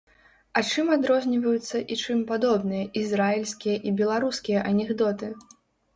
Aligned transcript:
А 0.59 0.61
чым 0.69 0.87
адрозніваюцца 0.95 1.77
і 1.95 1.99
чым 2.05 2.23
падобныя 2.33 2.89
ізраільскія 3.03 3.77
і 3.91 3.97
беларускія 4.03 4.59
анекдоты? 4.71 5.35